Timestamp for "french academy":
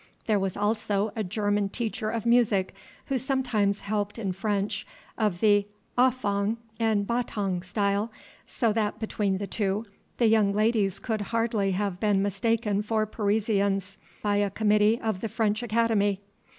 15.29-16.19